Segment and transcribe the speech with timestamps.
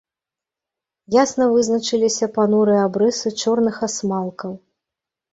[1.15, 4.51] Ясна вызначыліся панурыя абрысы чорных асмалкаў.